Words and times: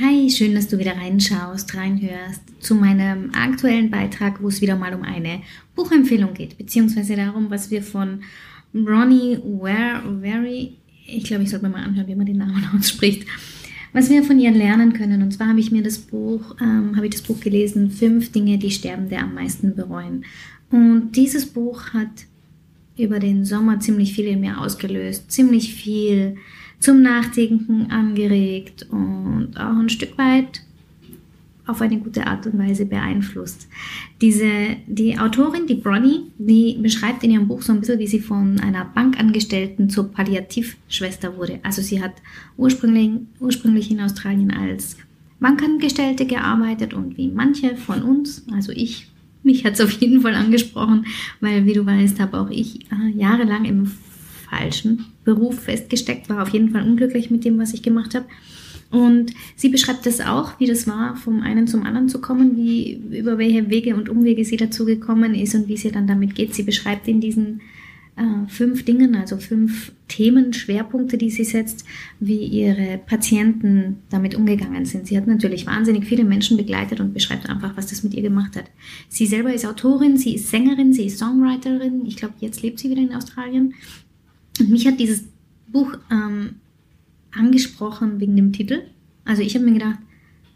Hi, 0.00 0.30
schön, 0.30 0.54
dass 0.54 0.68
du 0.68 0.78
wieder 0.78 0.96
reinschaust, 0.96 1.74
reinhörst 1.74 2.42
zu 2.60 2.76
meinem 2.76 3.32
aktuellen 3.34 3.90
Beitrag, 3.90 4.40
wo 4.40 4.46
es 4.46 4.60
wieder 4.60 4.76
mal 4.76 4.94
um 4.94 5.02
eine 5.02 5.40
Buchempfehlung 5.74 6.34
geht, 6.34 6.56
beziehungsweise 6.56 7.16
darum, 7.16 7.50
was 7.50 7.72
wir 7.72 7.82
von 7.82 8.20
Ronnie 8.72 9.38
Ware, 9.42 10.70
ich 11.04 11.24
glaube, 11.24 11.42
ich 11.42 11.50
sollte 11.50 11.66
mir 11.66 11.72
mal 11.72 11.82
anhören, 11.82 12.06
wie 12.06 12.14
man 12.14 12.26
den 12.26 12.36
Namen 12.36 12.64
ausspricht, 12.78 13.26
was 13.92 14.08
wir 14.08 14.22
von 14.22 14.38
ihr 14.38 14.52
lernen 14.52 14.92
können. 14.92 15.20
Und 15.20 15.32
zwar 15.32 15.48
habe 15.48 15.58
ich 15.58 15.72
mir 15.72 15.82
das 15.82 15.98
Buch, 15.98 16.54
ähm, 16.60 16.94
habe 16.94 17.06
ich 17.06 17.14
das 17.14 17.22
Buch 17.22 17.40
gelesen, 17.40 17.90
Fünf 17.90 18.30
Dinge, 18.30 18.56
die 18.56 18.70
Sterbende 18.70 19.18
am 19.18 19.34
meisten 19.34 19.74
bereuen. 19.74 20.24
Und 20.70 21.10
dieses 21.16 21.44
Buch 21.44 21.92
hat 21.92 22.26
über 22.96 23.18
den 23.18 23.44
Sommer 23.44 23.80
ziemlich 23.80 24.12
viel 24.12 24.26
in 24.26 24.42
mir 24.42 24.60
ausgelöst, 24.60 25.32
ziemlich 25.32 25.74
viel 25.74 26.36
zum 26.80 27.02
Nachdenken 27.02 27.90
angeregt 27.90 28.86
und 28.90 29.52
auch 29.56 29.76
ein 29.76 29.88
Stück 29.88 30.16
weit 30.18 30.62
auf 31.68 31.82
eine 31.82 31.98
gute 31.98 32.26
Art 32.26 32.46
und 32.46 32.58
Weise 32.58 32.86
beeinflusst. 32.86 33.68
Diese, 34.22 34.48
die 34.86 35.18
Autorin, 35.18 35.66
die 35.66 35.74
Bronnie, 35.74 36.22
die 36.38 36.78
beschreibt 36.80 37.22
in 37.22 37.30
ihrem 37.30 37.46
Buch 37.46 37.60
so 37.60 37.72
ein 37.72 37.80
bisschen, 37.80 37.98
wie 37.98 38.06
sie 38.06 38.20
von 38.20 38.58
einer 38.60 38.86
Bankangestellten 38.86 39.90
zur 39.90 40.10
Palliativschwester 40.10 41.36
wurde. 41.36 41.60
Also 41.62 41.82
sie 41.82 42.02
hat 42.02 42.14
ursprünglich, 42.56 43.10
ursprünglich 43.38 43.90
in 43.90 44.00
Australien 44.00 44.50
als 44.50 44.96
Bankangestellte 45.40 46.26
gearbeitet 46.26 46.94
und 46.94 47.16
wie 47.18 47.28
manche 47.28 47.76
von 47.76 48.02
uns, 48.02 48.44
also 48.50 48.72
ich, 48.72 49.06
mich 49.42 49.64
hat 49.64 49.74
es 49.74 49.80
auf 49.82 49.90
jeden 49.92 50.22
Fall 50.22 50.34
angesprochen, 50.34 51.06
weil 51.40 51.66
wie 51.66 51.74
du 51.74 51.84
weißt, 51.84 52.18
habe 52.18 52.40
auch 52.40 52.50
ich 52.50 52.90
äh, 52.90 53.10
jahrelang 53.14 53.66
im 53.66 53.86
falschen 54.48 55.06
Beruf 55.24 55.60
festgesteckt, 55.60 56.28
war 56.28 56.42
auf 56.42 56.50
jeden 56.50 56.70
Fall 56.70 56.82
unglücklich 56.82 57.30
mit 57.30 57.44
dem, 57.44 57.58
was 57.58 57.74
ich 57.74 57.82
gemacht 57.82 58.14
habe. 58.14 58.26
Und 58.90 59.34
sie 59.54 59.68
beschreibt 59.68 60.06
das 60.06 60.20
auch, 60.20 60.58
wie 60.58 60.66
das 60.66 60.86
war, 60.86 61.14
vom 61.16 61.42
einen 61.42 61.66
zum 61.66 61.82
anderen 61.82 62.08
zu 62.08 62.20
kommen, 62.20 62.56
wie 62.56 62.94
über 63.10 63.36
welche 63.36 63.68
Wege 63.68 63.94
und 63.94 64.08
Umwege 64.08 64.44
sie 64.44 64.56
dazu 64.56 64.86
gekommen 64.86 65.34
ist 65.34 65.54
und 65.54 65.68
wie 65.68 65.76
sie 65.76 65.90
dann 65.90 66.06
damit 66.06 66.34
geht. 66.34 66.54
Sie 66.54 66.62
beschreibt 66.62 67.06
in 67.06 67.20
diesen 67.20 67.60
äh, 68.16 68.48
fünf 68.48 68.84
Dingen, 68.84 69.14
also 69.14 69.36
fünf 69.36 69.92
Themen, 70.08 70.54
Schwerpunkte, 70.54 71.18
die 71.18 71.28
sie 71.28 71.44
setzt, 71.44 71.84
wie 72.18 72.44
ihre 72.44 72.98
Patienten 72.98 73.98
damit 74.08 74.34
umgegangen 74.34 74.86
sind. 74.86 75.06
Sie 75.06 75.18
hat 75.18 75.26
natürlich 75.26 75.66
wahnsinnig 75.66 76.06
viele 76.06 76.24
Menschen 76.24 76.56
begleitet 76.56 76.98
und 76.98 77.12
beschreibt 77.12 77.48
einfach, 77.48 77.76
was 77.76 77.88
das 77.88 78.02
mit 78.02 78.14
ihr 78.14 78.22
gemacht 78.22 78.56
hat. 78.56 78.64
Sie 79.08 79.26
selber 79.26 79.52
ist 79.52 79.66
Autorin, 79.66 80.16
sie 80.16 80.36
ist 80.36 80.48
Sängerin, 80.48 80.94
sie 80.94 81.06
ist 81.06 81.18
Songwriterin. 81.18 82.06
Ich 82.06 82.16
glaube, 82.16 82.34
jetzt 82.40 82.62
lebt 82.62 82.78
sie 82.78 82.90
wieder 82.90 83.02
in 83.02 83.14
Australien. 83.14 83.74
Und 84.58 84.70
mich 84.70 84.86
hat 84.86 85.00
dieses 85.00 85.24
Buch 85.68 85.96
ähm, 86.10 86.56
angesprochen 87.32 88.20
wegen 88.20 88.36
dem 88.36 88.52
Titel. 88.52 88.82
Also 89.24 89.42
ich 89.42 89.54
habe 89.54 89.64
mir 89.64 89.74
gedacht, 89.74 89.98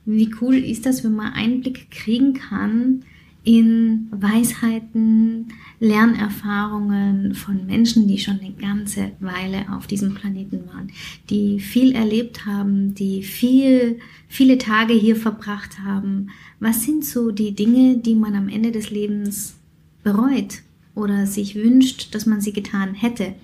wie 0.05 0.31
cool 0.41 0.57
ist 0.57 0.87
das, 0.87 1.05
wenn 1.05 1.15
man 1.15 1.33
Einblick 1.33 1.91
kriegen 1.91 2.35
kann 2.35 3.05
in 3.45 4.07
Weisheiten, 4.13 5.49
Lernerfahrungen 5.81 7.35
von 7.35 7.67
Menschen, 7.67 8.07
die 8.07 8.19
schon 8.19 8.39
eine 8.39 8.53
ganze 8.53 9.13
Weile 9.19 9.67
auf 9.73 9.89
diesem 9.89 10.15
Planeten 10.15 10.69
waren, 10.69 10.93
die 11.29 11.59
viel 11.59 11.93
erlebt 11.93 12.47
haben, 12.47 12.95
die 12.95 13.25
viel, 13.25 13.99
viele 14.29 14.59
Tage 14.59 14.95
hier 14.95 15.17
verbracht 15.17 15.81
haben. 15.81 16.29
Was 16.61 16.85
sind 16.85 17.05
so 17.05 17.33
die 17.33 17.53
Dinge, 17.53 17.97
die 17.97 18.15
man 18.15 18.37
am 18.37 18.49
Ende 18.49 18.71
des 18.71 18.91
Lebens 18.91 19.57
bereut 20.05 20.63
oder 20.95 21.27
sich 21.27 21.57
wünscht, 21.57 22.15
dass 22.15 22.27
man 22.27 22.41
sie 22.41 22.53
getan 22.53 22.95
hätte? 22.95 23.35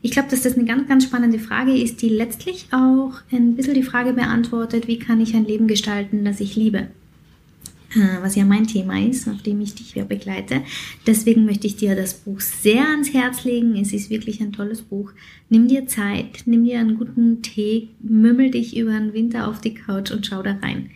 Ich 0.00 0.12
glaube, 0.12 0.28
dass 0.30 0.42
das 0.42 0.56
eine 0.56 0.64
ganz, 0.64 0.88
ganz 0.88 1.04
spannende 1.04 1.38
Frage 1.38 1.76
ist, 1.76 2.02
die 2.02 2.08
letztlich 2.08 2.68
auch 2.70 3.14
ein 3.32 3.56
bisschen 3.56 3.74
die 3.74 3.82
Frage 3.82 4.12
beantwortet, 4.12 4.86
wie 4.86 4.98
kann 4.98 5.20
ich 5.20 5.34
ein 5.34 5.44
Leben 5.44 5.66
gestalten, 5.66 6.24
das 6.24 6.40
ich 6.40 6.56
liebe? 6.56 6.88
Äh, 7.94 8.22
was 8.22 8.36
ja 8.36 8.44
mein 8.44 8.66
Thema 8.66 9.00
ist, 9.00 9.26
auf 9.28 9.42
dem 9.42 9.60
ich 9.62 9.74
dich 9.74 9.94
begleite. 10.06 10.62
Deswegen 11.06 11.46
möchte 11.46 11.66
ich 11.66 11.76
dir 11.76 11.96
das 11.96 12.14
Buch 12.14 12.40
sehr 12.40 12.86
ans 12.86 13.14
Herz 13.14 13.44
legen. 13.44 13.76
Es 13.76 13.94
ist 13.94 14.10
wirklich 14.10 14.40
ein 14.40 14.52
tolles 14.52 14.82
Buch. 14.82 15.12
Nimm 15.48 15.68
dir 15.68 15.86
Zeit, 15.86 16.42
nimm 16.44 16.64
dir 16.64 16.80
einen 16.80 16.98
guten 16.98 17.40
Tee, 17.40 17.88
mümmel 18.00 18.50
dich 18.50 18.76
über 18.76 18.92
den 18.92 19.14
Winter 19.14 19.48
auf 19.48 19.60
die 19.60 19.72
Couch 19.72 20.10
und 20.10 20.26
schau 20.26 20.42
da 20.42 20.58
rein. 20.62 20.90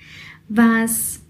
Was 0.48 1.21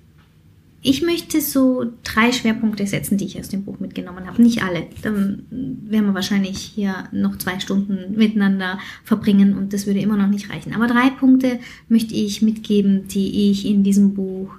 ich 0.84 1.00
möchte 1.00 1.40
so 1.40 1.84
drei 2.02 2.32
Schwerpunkte 2.32 2.86
setzen, 2.86 3.16
die 3.16 3.26
ich 3.26 3.38
aus 3.38 3.48
dem 3.48 3.64
Buch 3.64 3.78
mitgenommen 3.78 4.26
habe. 4.26 4.42
Nicht 4.42 4.64
alle. 4.64 4.86
Dann 5.02 5.46
werden 5.50 6.06
wir 6.06 6.14
wahrscheinlich 6.14 6.58
hier 6.58 7.08
noch 7.12 7.38
zwei 7.38 7.60
Stunden 7.60 8.16
miteinander 8.16 8.80
verbringen 9.04 9.56
und 9.56 9.72
das 9.72 9.86
würde 9.86 10.00
immer 10.00 10.16
noch 10.16 10.26
nicht 10.26 10.50
reichen. 10.50 10.74
Aber 10.74 10.88
drei 10.88 11.10
Punkte 11.10 11.60
möchte 11.88 12.14
ich 12.14 12.42
mitgeben, 12.42 13.06
die 13.06 13.50
ich 13.50 13.64
in 13.64 13.84
diesem 13.84 14.14
Buch 14.14 14.50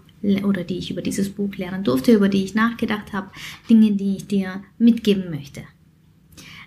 oder 0.46 0.64
die 0.64 0.78
ich 0.78 0.90
über 0.90 1.02
dieses 1.02 1.30
Buch 1.30 1.58
lernen 1.58 1.84
durfte, 1.84 2.14
über 2.14 2.30
die 2.30 2.46
ich 2.46 2.56
nachgedacht 2.56 3.12
habe, 3.12 3.30
Dinge, 3.70 3.92
die 3.92 4.16
ich 4.16 4.28
dir 4.28 4.64
mitgeben 4.78 5.30
möchte. 5.30 5.64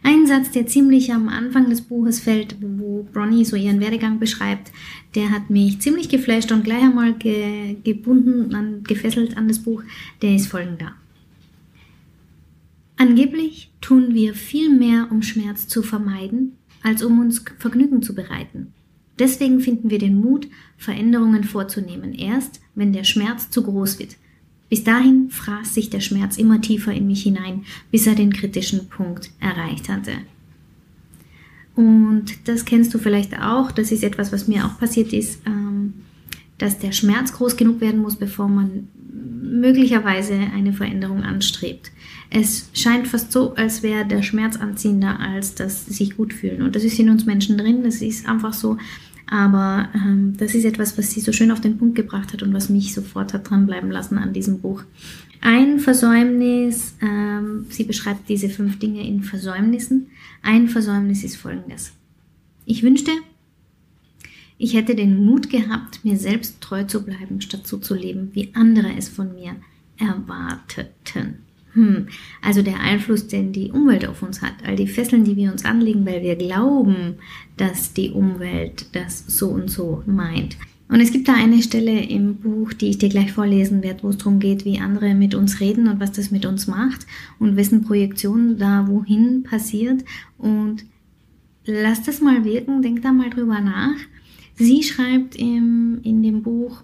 Ein 0.09 0.25
Satz, 0.25 0.53
der 0.53 0.69
ziemlich 0.69 1.13
am 1.13 1.29
Anfang 1.29 1.69
des 1.69 1.81
Buches 1.81 2.21
fällt, 2.21 2.55
wo 2.61 3.03
Bronnie 3.13 3.45
so 3.45 3.57
ihren 3.57 3.81
Werdegang 3.81 4.21
beschreibt, 4.21 4.71
der 5.17 5.33
hat 5.33 5.51
mich 5.51 5.81
ziemlich 5.81 6.09
geflasht 6.09 6.53
und 6.53 6.63
gleich 6.63 6.85
einmal 6.85 7.15
ge 7.15 7.75
gebunden, 7.83 8.55
an, 8.55 8.85
gefesselt 8.85 9.37
an 9.37 9.49
das 9.49 9.59
Buch. 9.59 9.83
Der 10.23 10.37
ist 10.37 10.47
folgender. 10.47 10.93
Angeblich 12.97 13.73
tun 13.81 14.15
wir 14.15 14.35
viel 14.35 14.73
mehr, 14.73 15.09
um 15.11 15.23
Schmerz 15.23 15.67
zu 15.67 15.83
vermeiden, 15.83 16.53
als 16.85 17.03
um 17.03 17.19
uns 17.19 17.45
Vergnügen 17.59 18.01
zu 18.01 18.15
bereiten. 18.15 18.73
Deswegen 19.19 19.59
finden 19.59 19.91
wir 19.91 19.99
den 19.99 20.21
Mut, 20.21 20.47
Veränderungen 20.77 21.43
vorzunehmen, 21.43 22.15
erst 22.15 22.61
wenn 22.77 22.93
der 22.93 23.03
Schmerz 23.03 23.51
zu 23.51 23.65
groß 23.65 23.99
wird, 23.99 24.17
bis 24.69 24.85
dahin 24.85 25.31
fraß 25.31 25.75
sich 25.75 25.91
der 25.91 26.01
Schmerz 26.01 26.39
immer 26.39 26.61
tiefer 26.61 26.93
in 26.93 27.07
mich 27.07 27.23
hinein, 27.23 27.65
bis 27.91 28.07
er 28.07 28.15
den 28.15 28.33
kritischen 28.33 28.89
Punkt 28.89 29.31
erreicht 29.41 29.89
hatte. 29.89 30.13
Und 31.77 32.49
das 32.49 32.65
kennst 32.65 32.93
du 32.95 32.99
vielleicht 32.99 33.39
auch, 33.39 33.71
das 33.71 33.93
ist 33.93 34.03
etwas, 34.03 34.33
was 34.33 34.49
mir 34.49 34.65
auch 34.65 34.79
passiert 34.79 35.13
ist, 35.13 35.41
ähm, 35.47 35.95
dass 36.59 36.79
der 36.79 36.93
Schmerz 36.93 37.33
groß 37.33 37.57
genug 37.57 37.81
werden 37.83 38.01
muss, 38.01 38.17
bevor 38.17 38.49
man 38.49 38.89
möglicherweise 39.61 40.35
eine 40.35 40.73
Veränderung 40.73 41.23
anstrebt. 41.23 41.93
Es 42.31 42.71
scheint 42.73 43.09
fast 43.09 43.31
so, 43.31 43.55
als 43.55 43.83
wäre 43.83 44.07
der 44.07 44.23
Schmerz 44.23 44.57
anziehender 44.57 45.21
als 45.21 45.55
das 45.55 45.87
sich 45.87 46.17
gut 46.17 46.33
fühlen. 46.33 46.63
Und 46.63 46.75
das 46.75 46.85
ist 46.85 46.99
in 46.99 47.11
uns 47.11 47.27
Menschen 47.27 47.57
drin, 47.57 47.83
das 47.85 48.03
ist 48.03 48.29
einfach 48.29 48.53
so, 48.53 48.79
aber 49.29 49.89
ähm, 49.95 50.37
das 50.37 50.55
ist 50.55 50.65
etwas, 50.65 50.97
was 50.97 51.11
sie 51.11 51.21
so 51.21 51.33
schön 51.33 51.51
auf 51.51 51.61
den 51.61 51.79
Punkt 51.79 51.97
gebracht 51.97 52.33
hat 52.33 52.43
und 52.43 52.53
was 52.53 52.69
mich 52.69 52.95
sofort 52.95 53.35
hat 53.35 53.51
dranbleiben 53.51 53.91
lassen 53.91 54.19
an 54.19 54.33
diesem 54.33 54.61
Buch. 54.61 54.85
Ein 55.41 55.81
Versäumnis, 55.81 56.95
ähm, 57.03 57.67
sie 57.69 57.85
beschreibt 57.85 58.29
diese 58.29 58.49
fünf 58.49 58.79
Dinge 58.79 59.07
in 59.07 59.23
Versäumnissen. 59.23 60.09
Ein 60.43 60.69
Versäumnis 60.69 61.25
ist 61.25 61.37
folgendes. 61.37 61.93
Ich 62.65 62.83
wünschte, 62.83 63.11
ich 64.59 64.75
hätte 64.75 64.95
den 64.95 65.25
Mut 65.25 65.51
gehabt, 65.51 66.05
mir 66.05 66.17
selbst 66.17 66.61
treu 66.61 66.85
zu 66.85 67.05
bleiben, 67.05 67.41
statt 67.41 67.67
so 67.67 67.79
zu 67.79 67.95
leben, 67.95 68.31
wie 68.33 68.55
andere 68.55 68.95
es 68.97 69.09
von 69.09 69.35
mir 69.35 69.57
erwarteten. 69.99 71.36
Hm, 71.77 72.07
also 72.41 72.63
der 72.63 72.81
Einfluss, 72.81 73.29
den 73.29 73.53
die 73.53 73.71
Umwelt 73.71 74.09
auf 74.09 74.23
uns 74.23 74.41
hat, 74.41 74.55
all 74.65 74.77
die 74.77 74.87
Fesseln, 74.87 75.25
die 75.25 75.37
wir 75.37 75.53
uns 75.53 75.67
anlegen, 75.67 76.07
weil 76.07 76.23
wir 76.23 76.35
glauben, 76.35 77.17
dass 77.59 77.93
die 77.93 78.11
Umwelt 78.11 78.87
das 78.93 79.25
so 79.27 79.49
und 79.49 79.71
so 79.71 80.03
meint. 80.07 80.57
Und 80.89 81.01
es 81.01 81.13
gibt 81.13 81.29
da 81.29 81.35
eine 81.35 81.63
Stelle 81.63 82.01
im 82.01 82.37
Buch, 82.37 82.73
die 82.73 82.89
ich 82.89 82.99
dir 82.99 83.11
gleich 83.11 83.33
vorlesen 83.33 83.83
werde, 83.83 84.05
wo 84.05 84.09
es 84.09 84.17
darum 84.17 84.39
geht, 84.39 84.65
wie 84.65 84.79
andere 84.79 85.15
mit 85.15 85.35
uns 85.35 85.61
reden 85.61 85.87
und 85.87 86.01
was 86.01 86.13
das 86.13 86.31
mit 86.31 86.47
uns 86.47 86.67
macht 86.67 87.07
und 87.39 87.57
wessen 87.57 87.83
Projektion 87.83 88.57
da 88.57 88.89
wohin 88.89 89.43
passiert. 89.43 90.03
Und 90.39 90.87
lass 91.67 92.05
das 92.05 92.23
mal 92.23 92.45
wirken, 92.45 92.81
denk 92.81 93.03
da 93.03 93.13
mal 93.13 93.29
drüber 93.29 93.61
nach. 93.61 93.97
Sie 94.55 94.83
schreibt 94.83 95.37
im, 95.37 95.99
in 96.03 96.23
dem 96.23 96.43
Buch, 96.43 96.83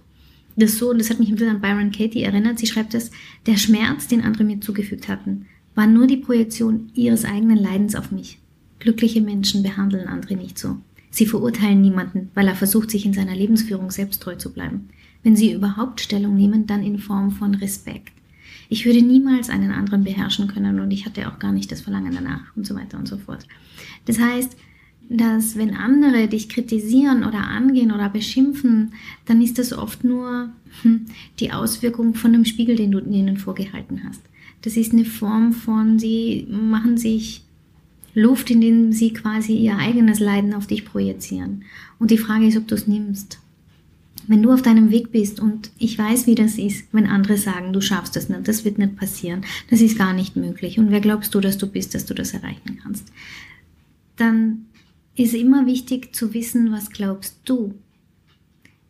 das 0.57 0.79
so, 0.79 0.93
das 0.93 1.11
hat 1.11 1.19
mich 1.19 1.29
ein 1.29 1.35
bisschen 1.35 1.57
an 1.57 1.61
Byron 1.61 1.93
Katie 1.93 2.23
erinnert. 2.23 2.59
Sie 2.59 2.67
schreibt 2.67 2.95
es, 2.95 3.11
der 3.47 3.57
Schmerz, 3.57 4.09
den 4.09 4.23
andere 4.23 4.45
mir 4.45 4.61
zugefügt 4.61 5.09
hatten, 5.09 5.47
war 5.75 5.87
nur 5.87 6.07
die 6.07 6.19
Projektion 6.19 6.91
ihres 6.95 7.25
eigenen 7.25 7.59
Leidens 7.59 7.95
auf 7.95 8.13
mich. 8.13 8.39
Glückliche 8.79 9.21
Menschen 9.21 9.63
behandeln 9.63 10.09
andere 10.09 10.37
nicht 10.37 10.59
so. 10.59 10.77
Sie 11.11 11.27
verurteilen 11.27 11.81
niemanden, 11.81 12.31
weil 12.35 12.49
er 12.49 12.55
versucht, 12.55 12.91
sich 12.91 13.07
in 13.07 13.13
seiner 13.13 13.35
Lebensführung 13.35 13.91
selbst 13.91 14.23
treu 14.23 14.35
zu 14.37 14.53
bleiben. 14.53 14.89
Wenn 15.23 15.37
sie 15.37 15.53
überhaupt 15.53 16.01
Stellung 16.01 16.37
nehmen, 16.37 16.67
dann 16.67 16.83
in 16.83 16.99
Form 16.99 17.31
von 17.31 17.55
Respekt. 17.55 18.13
Ich 18.69 18.87
würde 18.87 19.03
niemals 19.03 19.51
einen 19.51 19.71
anderen 19.71 20.05
beherrschen 20.05 20.49
können 20.49 20.81
und 20.81 20.91
ich 20.91 21.05
hatte 21.05 21.29
auch 21.29 21.39
gar 21.39 21.53
nicht 21.53 21.71
das 21.71 21.83
Verlangen 21.83 22.15
danach 22.15 22.57
und 22.57 22.67
so 22.67 22.75
weiter 22.75 22.99
und 22.99 23.07
so 23.07 23.19
fort. 23.19 23.47
Das 24.07 24.19
heißt, 24.19 24.57
dass 25.17 25.57
wenn 25.57 25.77
andere 25.77 26.29
dich 26.29 26.49
kritisieren 26.49 27.25
oder 27.25 27.47
angehen 27.47 27.93
oder 27.93 28.09
beschimpfen, 28.09 28.93
dann 29.27 29.43
ist 29.43 29.59
das 29.59 29.73
oft 29.73 30.05
nur 30.05 30.51
hm, 30.83 31.07
die 31.39 31.53
Auswirkung 31.53 32.15
von 32.15 32.35
einem 32.35 32.45
Spiegel, 32.45 32.77
den 32.77 32.93
du 32.93 33.01
ihnen 33.01 33.37
vorgehalten 33.37 34.03
hast. 34.07 34.23
Das 34.63 34.77
ist 34.77 34.93
eine 34.93 35.05
Form 35.05 35.53
von, 35.53 35.99
sie 35.99 36.47
machen 36.49 36.97
sich 36.97 37.43
Luft, 38.15 38.51
indem 38.51 38.93
sie 38.93 39.13
quasi 39.13 39.55
ihr 39.55 39.79
eigenes 39.79 40.21
Leiden 40.21 40.55
auf 40.55 40.67
dich 40.67 40.85
projizieren. 40.85 41.65
Und 41.99 42.11
die 42.11 42.19
Frage 42.19 42.47
ist, 42.47 42.57
ob 42.57 42.69
du 42.69 42.75
es 42.75 42.87
nimmst. 42.87 43.39
Wenn 44.29 44.43
du 44.43 44.53
auf 44.53 44.63
deinem 44.63 44.91
Weg 44.91 45.11
bist 45.11 45.41
und 45.41 45.71
ich 45.79 45.99
weiß, 45.99 46.27
wie 46.27 46.37
das 46.37 46.57
ist, 46.57 46.87
wenn 46.93 47.07
andere 47.07 47.37
sagen, 47.37 47.73
du 47.73 47.81
schaffst 47.81 48.15
das 48.15 48.29
nicht, 48.29 48.47
das 48.47 48.65
wird 48.65 48.79
nicht 48.79 48.97
passieren, 48.97 49.45
das 49.69 49.81
ist 49.81 49.99
gar 49.99 50.13
nicht 50.13 50.37
möglich 50.37 50.79
und 50.79 50.93
wer 50.93 51.01
glaubst 51.01 51.35
du, 51.35 51.41
dass 51.41 51.59
du 51.59 51.67
bist, 51.67 51.95
dass 51.95 52.07
du 52.07 52.15
das 52.15 52.33
erreichen 52.33 52.79
kannst, 52.81 53.09
dann 54.17 54.67
ist 55.17 55.35
immer 55.35 55.67
wichtig 55.67 56.15
zu 56.15 56.35
wissen, 56.35 56.73
was 56.73 56.91
glaubst 56.91 57.41
du. 57.45 57.75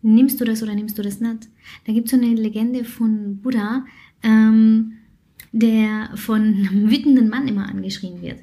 Nimmst 0.02 0.40
du 0.40 0.44
das 0.44 0.62
oder 0.62 0.74
nimmst 0.74 0.98
du 0.98 1.02
das 1.02 1.20
nicht? 1.20 1.48
Da 1.86 1.92
gibt 1.92 2.06
es 2.06 2.10
so 2.12 2.16
eine 2.16 2.34
Legende 2.34 2.84
von 2.84 3.38
Buddha, 3.38 3.84
ähm, 4.22 4.94
der 5.52 6.10
von 6.16 6.42
einem 6.42 6.90
wütenden 6.90 7.28
Mann 7.28 7.46
immer 7.46 7.68
angeschrien 7.68 8.22
wird 8.22 8.38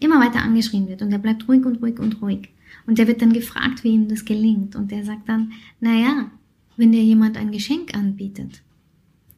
immer 0.00 0.18
weiter 0.18 0.42
angeschrien 0.42 0.88
wird 0.88 1.02
und 1.02 1.12
er 1.12 1.18
bleibt 1.18 1.46
ruhig 1.46 1.64
und 1.64 1.80
ruhig 1.80 2.00
und 2.00 2.20
ruhig. 2.20 2.48
Und 2.86 2.98
der 2.98 3.06
wird 3.06 3.22
dann 3.22 3.32
gefragt, 3.32 3.84
wie 3.84 3.90
ihm 3.90 4.08
das 4.08 4.24
gelingt. 4.24 4.74
Und 4.74 4.90
der 4.90 5.04
sagt 5.04 5.28
dann, 5.28 5.52
naja, 5.80 6.30
wenn 6.76 6.92
dir 6.92 7.02
jemand 7.02 7.36
ein 7.36 7.52
Geschenk 7.52 7.94
anbietet 7.94 8.62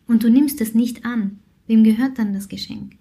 und 0.06 0.22
du 0.22 0.30
nimmst 0.30 0.60
es 0.60 0.74
nicht 0.74 1.04
an, 1.04 1.40
wem 1.66 1.82
gehört 1.82 2.18
dann 2.18 2.32
das 2.32 2.48
Geschenk? 2.48 2.96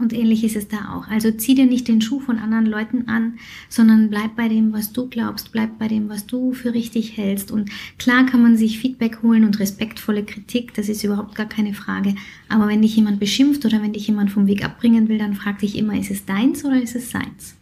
Und 0.00 0.14
ähnlich 0.14 0.44
ist 0.44 0.56
es 0.56 0.66
da 0.66 0.94
auch. 0.94 1.08
Also 1.08 1.30
zieh 1.30 1.54
dir 1.54 1.66
nicht 1.66 1.86
den 1.86 2.00
Schuh 2.00 2.20
von 2.20 2.38
anderen 2.38 2.64
Leuten 2.64 3.06
an, 3.06 3.34
sondern 3.68 4.08
bleib 4.08 4.34
bei 4.34 4.48
dem, 4.48 4.72
was 4.72 4.92
du 4.92 5.08
glaubst, 5.08 5.52
bleib 5.52 5.78
bei 5.78 5.88
dem, 5.88 6.08
was 6.08 6.26
du 6.26 6.54
für 6.54 6.72
richtig 6.72 7.18
hältst. 7.18 7.50
Und 7.50 7.70
klar 7.98 8.24
kann 8.24 8.42
man 8.42 8.56
sich 8.56 8.78
Feedback 8.78 9.22
holen 9.22 9.44
und 9.44 9.60
respektvolle 9.60 10.24
Kritik, 10.24 10.72
das 10.72 10.88
ist 10.88 11.04
überhaupt 11.04 11.34
gar 11.34 11.46
keine 11.46 11.74
Frage. 11.74 12.14
Aber 12.48 12.66
wenn 12.66 12.80
dich 12.80 12.96
jemand 12.96 13.20
beschimpft 13.20 13.66
oder 13.66 13.82
wenn 13.82 13.92
dich 13.92 14.06
jemand 14.06 14.30
vom 14.30 14.46
Weg 14.46 14.64
abbringen 14.64 15.08
will, 15.08 15.18
dann 15.18 15.34
frag 15.34 15.58
dich 15.58 15.76
immer, 15.76 15.98
ist 15.98 16.10
es 16.10 16.24
deins 16.24 16.64
oder 16.64 16.82
ist 16.82 16.96
es 16.96 17.10
seins? 17.10 17.56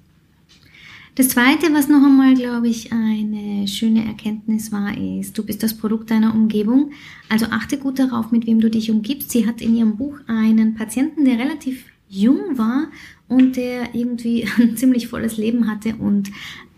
Das 1.16 1.30
zweite, 1.30 1.72
was 1.72 1.88
noch 1.88 2.04
einmal, 2.04 2.34
glaube 2.34 2.68
ich, 2.68 2.92
eine 2.92 3.66
schöne 3.66 4.04
Erkenntnis 4.04 4.70
war, 4.70 4.96
ist, 4.96 5.36
du 5.36 5.44
bist 5.44 5.64
das 5.64 5.76
Produkt 5.76 6.12
deiner 6.12 6.32
Umgebung. 6.32 6.92
Also 7.28 7.46
achte 7.46 7.76
gut 7.76 7.98
darauf, 7.98 8.30
mit 8.30 8.46
wem 8.46 8.60
du 8.60 8.70
dich 8.70 8.92
umgibst. 8.92 9.32
Sie 9.32 9.44
hat 9.44 9.60
in 9.60 9.74
ihrem 9.74 9.96
Buch 9.96 10.20
einen 10.28 10.76
Patienten, 10.76 11.24
der 11.24 11.40
relativ 11.40 11.86
jung 12.08 12.58
war 12.58 12.88
und 13.28 13.56
der 13.56 13.94
irgendwie 13.94 14.46
ein 14.58 14.76
ziemlich 14.76 15.08
volles 15.08 15.36
Leben 15.36 15.68
hatte 15.70 15.96
und 15.96 16.30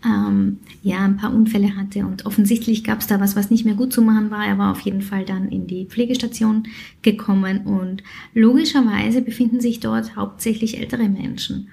ähm, 0.03 0.57
ja, 0.81 0.99
ein 0.99 1.17
paar 1.17 1.33
Unfälle 1.33 1.75
hatte. 1.75 1.99
Und 1.99 2.25
offensichtlich 2.25 2.83
gab 2.83 2.99
es 2.99 3.07
da 3.07 3.19
was, 3.19 3.35
was 3.35 3.51
nicht 3.51 3.65
mehr 3.65 3.75
gut 3.75 3.93
zu 3.93 4.01
machen 4.01 4.31
war. 4.31 4.45
Er 4.45 4.57
war 4.57 4.71
auf 4.71 4.81
jeden 4.81 5.01
Fall 5.01 5.25
dann 5.25 5.49
in 5.49 5.67
die 5.67 5.85
Pflegestation 5.85 6.63
gekommen 7.01 7.65
und 7.65 8.03
logischerweise 8.33 9.21
befinden 9.21 9.61
sich 9.61 9.79
dort 9.79 10.15
hauptsächlich 10.15 10.79
ältere 10.79 11.07
Menschen. 11.07 11.69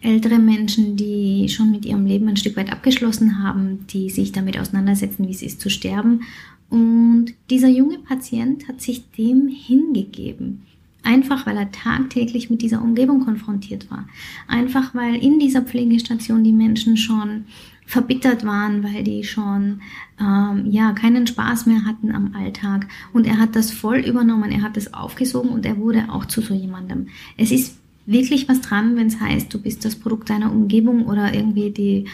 Ältere 0.00 0.38
Menschen, 0.38 0.96
die 0.96 1.48
schon 1.48 1.70
mit 1.70 1.84
ihrem 1.84 2.06
Leben 2.06 2.28
ein 2.28 2.36
Stück 2.36 2.56
weit 2.56 2.70
abgeschlossen 2.70 3.42
haben, 3.42 3.86
die 3.88 4.10
sich 4.10 4.32
damit 4.32 4.58
auseinandersetzen, 4.58 5.26
wie 5.26 5.32
es 5.32 5.42
ist 5.42 5.60
zu 5.60 5.70
sterben. 5.70 6.22
Und 6.68 7.34
dieser 7.50 7.68
junge 7.68 7.98
Patient 7.98 8.68
hat 8.68 8.80
sich 8.80 9.10
dem 9.12 9.48
hingegeben. 9.48 10.62
Einfach 11.06 11.46
weil 11.46 11.56
er 11.56 11.70
tagtäglich 11.70 12.50
mit 12.50 12.62
dieser 12.62 12.82
Umgebung 12.82 13.24
konfrontiert 13.24 13.90
war. 13.92 14.08
Einfach 14.48 14.92
weil 14.92 15.14
in 15.14 15.38
dieser 15.38 15.62
Pflegestation 15.62 16.42
die 16.42 16.52
Menschen 16.52 16.96
schon 16.96 17.44
verbittert 17.86 18.44
waren, 18.44 18.82
weil 18.82 19.04
die 19.04 19.22
schon 19.22 19.82
ähm, 20.20 20.66
ja 20.66 20.92
keinen 20.92 21.28
Spaß 21.28 21.66
mehr 21.66 21.84
hatten 21.84 22.12
am 22.12 22.34
Alltag. 22.34 22.88
Und 23.12 23.24
er 23.24 23.38
hat 23.38 23.54
das 23.54 23.70
voll 23.70 23.98
übernommen, 23.98 24.50
er 24.50 24.62
hat 24.62 24.76
es 24.76 24.92
aufgesogen 24.92 25.50
und 25.50 25.64
er 25.64 25.76
wurde 25.76 26.06
auch 26.10 26.24
zu 26.24 26.40
so 26.40 26.52
jemandem. 26.52 27.06
Es 27.36 27.52
ist 27.52 27.78
wirklich 28.06 28.48
was 28.48 28.60
dran, 28.60 28.96
wenn 28.96 29.08
es 29.08 29.20
heißt, 29.20 29.52
du 29.52 29.60
bist 29.60 29.84
das 29.84 29.96
Produkt 29.96 30.30
deiner 30.30 30.52
Umgebung 30.52 31.06
oder 31.06 31.34
irgendwie 31.34 31.70
die, 31.70 32.04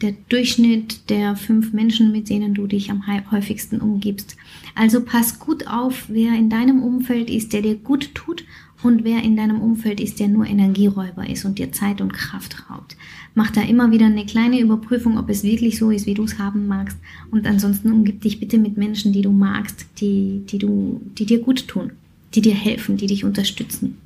der 0.00 0.14
Durchschnitt 0.28 1.10
der 1.10 1.36
fünf 1.36 1.72
Menschen, 1.72 2.10
mit 2.10 2.28
denen 2.28 2.54
du 2.54 2.66
dich 2.66 2.90
am 2.90 3.04
häufigsten 3.30 3.80
umgibst. 3.80 4.36
Also 4.74 5.02
pass 5.02 5.38
gut 5.38 5.66
auf, 5.66 6.06
wer 6.08 6.34
in 6.34 6.50
deinem 6.50 6.82
Umfeld 6.82 7.30
ist, 7.30 7.52
der 7.52 7.62
dir 7.62 7.76
gut 7.76 8.14
tut 8.14 8.44
und 8.82 9.04
wer 9.04 9.22
in 9.22 9.36
deinem 9.36 9.60
Umfeld 9.60 10.00
ist, 10.00 10.18
der 10.18 10.28
nur 10.28 10.46
Energieräuber 10.46 11.28
ist 11.28 11.44
und 11.44 11.58
dir 11.58 11.70
Zeit 11.70 12.00
und 12.00 12.12
Kraft 12.12 12.68
raubt. 12.68 12.96
Mach 13.34 13.50
da 13.50 13.62
immer 13.62 13.92
wieder 13.92 14.06
eine 14.06 14.26
kleine 14.26 14.60
Überprüfung, 14.60 15.18
ob 15.18 15.30
es 15.30 15.44
wirklich 15.44 15.78
so 15.78 15.90
ist, 15.90 16.06
wie 16.06 16.14
du 16.14 16.24
es 16.24 16.38
haben 16.38 16.66
magst. 16.66 16.98
Und 17.30 17.46
ansonsten 17.46 17.92
umgib 17.92 18.20
dich 18.22 18.40
bitte 18.40 18.58
mit 18.58 18.76
Menschen, 18.76 19.12
die 19.12 19.22
du 19.22 19.30
magst, 19.30 19.86
die, 20.00 20.42
die, 20.48 20.58
du, 20.58 21.00
die 21.16 21.26
dir 21.26 21.40
gut 21.40 21.68
tun, 21.68 21.92
die 22.34 22.40
dir 22.40 22.54
helfen, 22.54 22.96
die 22.96 23.06
dich 23.06 23.24
unterstützen, 23.24 23.98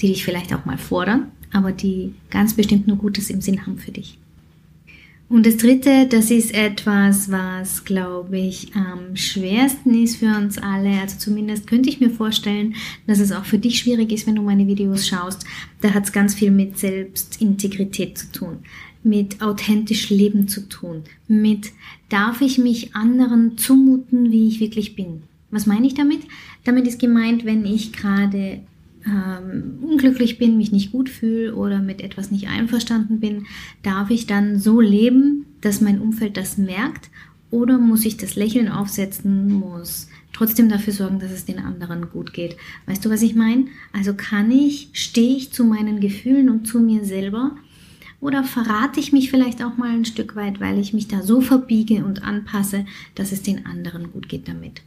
die 0.00 0.08
dich 0.08 0.24
vielleicht 0.24 0.54
auch 0.54 0.64
mal 0.64 0.78
fordern, 0.78 1.30
aber 1.52 1.72
die 1.72 2.14
ganz 2.30 2.54
bestimmt 2.54 2.86
nur 2.86 2.96
Gutes 2.96 3.30
im 3.30 3.40
Sinn 3.40 3.66
haben 3.66 3.78
für 3.78 3.92
dich. 3.92 4.18
Und 5.28 5.44
das 5.44 5.56
Dritte, 5.56 6.06
das 6.08 6.30
ist 6.30 6.54
etwas, 6.54 7.32
was, 7.32 7.84
glaube 7.84 8.38
ich, 8.38 8.76
am 8.76 9.16
schwersten 9.16 10.00
ist 10.00 10.16
für 10.16 10.36
uns 10.36 10.56
alle. 10.56 11.00
Also 11.00 11.18
zumindest 11.18 11.66
könnte 11.66 11.88
ich 11.88 11.98
mir 11.98 12.10
vorstellen, 12.10 12.76
dass 13.08 13.18
es 13.18 13.32
auch 13.32 13.44
für 13.44 13.58
dich 13.58 13.78
schwierig 13.78 14.12
ist, 14.12 14.28
wenn 14.28 14.36
du 14.36 14.42
meine 14.42 14.68
Videos 14.68 15.08
schaust. 15.08 15.44
Da 15.80 15.92
hat 15.92 16.04
es 16.04 16.12
ganz 16.12 16.34
viel 16.34 16.52
mit 16.52 16.78
Selbstintegrität 16.78 18.16
zu 18.16 18.30
tun, 18.30 18.58
mit 19.02 19.42
authentisch 19.42 20.10
Leben 20.10 20.46
zu 20.46 20.68
tun, 20.68 21.02
mit 21.26 21.72
darf 22.08 22.40
ich 22.40 22.58
mich 22.58 22.94
anderen 22.94 23.58
zumuten, 23.58 24.30
wie 24.30 24.46
ich 24.46 24.60
wirklich 24.60 24.94
bin. 24.94 25.22
Was 25.50 25.66
meine 25.66 25.88
ich 25.88 25.94
damit? 25.94 26.20
Damit 26.62 26.86
ist 26.86 27.00
gemeint, 27.00 27.44
wenn 27.44 27.64
ich 27.66 27.92
gerade 27.92 28.60
ähm, 29.06 29.78
unglücklich 29.80 30.38
bin, 30.38 30.56
mich 30.56 30.72
nicht 30.72 30.92
gut 30.92 31.08
fühle 31.08 31.54
oder 31.54 31.80
mit 31.80 32.00
etwas 32.00 32.30
nicht 32.30 32.48
einverstanden 32.48 33.20
bin, 33.20 33.46
darf 33.82 34.10
ich 34.10 34.26
dann 34.26 34.58
so 34.58 34.80
leben, 34.80 35.46
dass 35.60 35.80
mein 35.80 36.00
Umfeld 36.00 36.36
das 36.36 36.58
merkt 36.58 37.10
oder 37.50 37.78
muss 37.78 38.04
ich 38.04 38.16
das 38.16 38.36
Lächeln 38.36 38.68
aufsetzen, 38.68 39.52
muss 39.52 40.08
trotzdem 40.32 40.68
dafür 40.68 40.92
sorgen, 40.92 41.18
dass 41.18 41.30
es 41.30 41.44
den 41.44 41.58
anderen 41.58 42.10
gut 42.10 42.32
geht. 42.32 42.56
Weißt 42.86 43.04
du, 43.04 43.10
was 43.10 43.22
ich 43.22 43.34
meine? 43.34 43.66
Also 43.92 44.14
kann 44.14 44.50
ich, 44.50 44.90
stehe 44.92 45.36
ich 45.36 45.52
zu 45.52 45.64
meinen 45.64 46.00
Gefühlen 46.00 46.50
und 46.50 46.66
zu 46.66 46.80
mir 46.80 47.04
selber 47.04 47.56
oder 48.20 48.44
verrate 48.44 48.98
ich 49.00 49.12
mich 49.12 49.30
vielleicht 49.30 49.62
auch 49.62 49.76
mal 49.76 49.90
ein 49.90 50.04
Stück 50.04 50.36
weit, 50.36 50.60
weil 50.60 50.78
ich 50.78 50.92
mich 50.92 51.08
da 51.08 51.22
so 51.22 51.40
verbiege 51.40 52.04
und 52.04 52.22
anpasse, 52.22 52.84
dass 53.14 53.32
es 53.32 53.42
den 53.42 53.66
anderen 53.66 54.12
gut 54.12 54.28
geht 54.28 54.48
damit. 54.48 54.82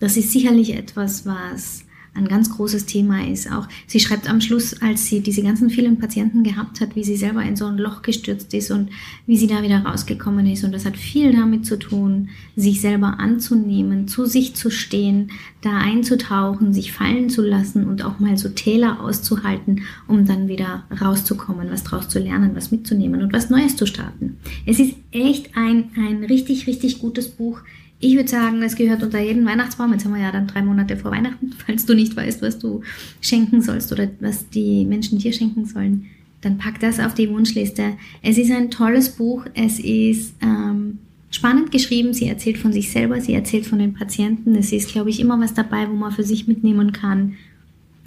Das 0.00 0.16
ist 0.16 0.32
sicherlich 0.32 0.74
etwas, 0.74 1.26
was 1.26 1.84
ein 2.14 2.28
ganz 2.28 2.50
großes 2.50 2.86
Thema 2.86 3.26
ist. 3.26 3.50
Auch 3.50 3.68
sie 3.86 4.00
schreibt 4.00 4.28
am 4.28 4.40
Schluss, 4.40 4.80
als 4.82 5.06
sie 5.06 5.20
diese 5.20 5.42
ganzen 5.42 5.70
vielen 5.70 5.98
Patienten 5.98 6.42
gehabt 6.42 6.80
hat, 6.80 6.96
wie 6.96 7.04
sie 7.04 7.16
selber 7.16 7.42
in 7.42 7.56
so 7.56 7.66
ein 7.66 7.78
Loch 7.78 8.02
gestürzt 8.02 8.52
ist 8.54 8.70
und 8.70 8.90
wie 9.26 9.36
sie 9.36 9.46
da 9.46 9.62
wieder 9.62 9.84
rausgekommen 9.84 10.46
ist. 10.46 10.64
Und 10.64 10.72
das 10.72 10.84
hat 10.84 10.96
viel 10.96 11.32
damit 11.32 11.66
zu 11.66 11.78
tun, 11.78 12.30
sich 12.56 12.80
selber 12.80 13.20
anzunehmen, 13.20 14.08
zu 14.08 14.26
sich 14.26 14.54
zu 14.54 14.70
stehen, 14.70 15.30
da 15.60 15.78
einzutauchen, 15.78 16.72
sich 16.72 16.92
fallen 16.92 17.30
zu 17.30 17.42
lassen 17.42 17.86
und 17.86 18.04
auch 18.04 18.18
mal 18.18 18.36
so 18.36 18.48
Täler 18.48 19.00
auszuhalten, 19.00 19.82
um 20.08 20.26
dann 20.26 20.48
wieder 20.48 20.84
rauszukommen, 21.00 21.70
was 21.70 21.84
draus 21.84 22.08
zu 22.08 22.18
lernen, 22.18 22.54
was 22.54 22.70
mitzunehmen 22.70 23.22
und 23.22 23.32
was 23.32 23.50
Neues 23.50 23.76
zu 23.76 23.86
starten. 23.86 24.36
Es 24.66 24.78
ist 24.78 24.94
echt 25.12 25.56
ein, 25.56 25.90
ein 25.96 26.24
richtig, 26.24 26.66
richtig 26.66 27.00
gutes 27.00 27.28
Buch. 27.28 27.60
Ich 28.02 28.16
würde 28.16 28.30
sagen, 28.30 28.62
es 28.62 28.76
gehört 28.76 29.02
unter 29.02 29.20
jeden 29.20 29.44
Weihnachtsbaum. 29.44 29.92
Jetzt 29.92 30.06
haben 30.06 30.14
wir 30.14 30.22
ja 30.22 30.32
dann 30.32 30.46
drei 30.46 30.62
Monate 30.62 30.96
vor 30.96 31.10
Weihnachten. 31.10 31.52
Falls 31.66 31.84
du 31.84 31.94
nicht 31.94 32.16
weißt, 32.16 32.40
was 32.40 32.58
du 32.58 32.82
schenken 33.20 33.60
sollst 33.60 33.92
oder 33.92 34.08
was 34.20 34.48
die 34.48 34.86
Menschen 34.86 35.18
dir 35.18 35.32
schenken 35.34 35.66
sollen, 35.66 36.06
dann 36.40 36.56
pack 36.56 36.80
das 36.80 36.98
auf 36.98 37.12
die 37.12 37.28
Wunschliste. 37.28 37.92
Es 38.22 38.38
ist 38.38 38.50
ein 38.50 38.70
tolles 38.70 39.10
Buch. 39.10 39.44
Es 39.52 39.78
ist 39.78 40.34
ähm, 40.40 40.98
spannend 41.30 41.72
geschrieben. 41.72 42.14
Sie 42.14 42.26
erzählt 42.26 42.56
von 42.56 42.72
sich 42.72 42.90
selber, 42.90 43.20
sie 43.20 43.34
erzählt 43.34 43.66
von 43.66 43.78
den 43.78 43.92
Patienten. 43.92 44.54
Es 44.54 44.72
ist, 44.72 44.90
glaube 44.90 45.10
ich, 45.10 45.20
immer 45.20 45.38
was 45.38 45.52
dabei, 45.52 45.86
wo 45.90 45.94
man 45.94 46.12
für 46.12 46.24
sich 46.24 46.48
mitnehmen 46.48 46.92
kann. 46.92 47.36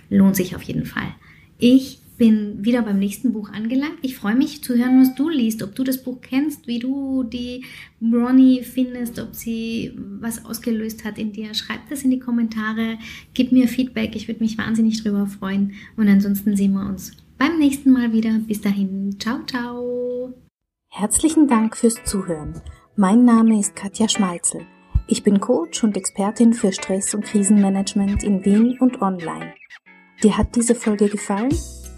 Lohnt 0.09 0.35
sich 0.35 0.55
auf 0.55 0.63
jeden 0.63 0.85
Fall. 0.85 1.13
Ich 1.59 2.00
bin 2.17 2.63
wieder 2.63 2.82
beim 2.82 3.00
nächsten 3.00 3.34
Buch 3.34 3.50
angelangt. 3.51 3.98
Ich 4.01 4.15
freue 4.15 4.36
mich 4.36 4.63
zu 4.63 4.75
hören, 4.75 5.01
was 5.01 5.15
du 5.15 5.29
liest, 5.29 5.63
ob 5.63 5.75
du 5.75 5.84
das 5.84 6.03
Buch 6.03 6.22
kennst, 6.22 6.67
wie 6.67 6.79
du 6.79 7.24
die 7.24 7.65
Ronnie 8.01 8.63
findest, 8.63 9.20
ob 9.20 9.36
sie 9.36 9.91
was 10.20 10.46
ausgelöst 10.46 11.05
hat 11.05 11.17
in 11.17 11.32
dir. 11.32 11.53
Schreib 11.53 11.89
das 11.89 12.03
in 12.03 12.12
die 12.12 12.20
Kommentare, 12.20 12.98
gib 13.34 13.51
mir 13.51 13.67
Feedback, 13.67 14.15
ich 14.15 14.27
würde 14.27 14.43
mich 14.43 14.58
wahnsinnig 14.58 15.01
drüber 15.03 15.27
freuen. 15.27 15.74
Und 15.98 16.08
ansonsten 16.08 16.55
sehen 16.55 16.74
wir 16.74 16.88
uns 16.88 17.12
beim 17.38 17.58
nächsten 17.58 17.91
Mal 17.91 18.13
wieder. 18.13 18.39
Bis 18.48 18.62
dahin, 18.62 19.20
ciao, 19.20 19.39
ciao. 19.46 20.34
Herzlichen 20.89 21.48
Dank 21.48 21.75
fürs 21.75 22.03
Zuhören. 22.05 22.62
Mein 22.96 23.25
Name 23.25 23.60
ist 23.60 23.75
Katja 23.75 24.08
Schmalzel. 24.08 24.62
Ich 25.08 25.24
bin 25.24 25.39
Coach 25.39 25.84
und 25.84 25.98
Expertin 25.98 26.53
für 26.53 26.72
Stress- 26.72 27.13
und 27.13 27.25
Krisenmanagement 27.25 28.24
in 28.24 28.46
Wien 28.46 28.77
und 28.79 29.01
online. 29.01 29.53
Dir 30.24 30.38
hat 30.38 30.55
diese 30.55 30.75
Folge 30.75 31.10
gefallen? 31.10 31.53